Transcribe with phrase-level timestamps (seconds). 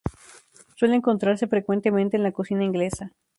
[0.77, 3.13] Suele encontrarse frecuentemente en la cocina inglesa.